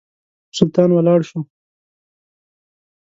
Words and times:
سلطان 0.57 0.89
ولاړ 0.93 1.19
شو. 1.29 1.39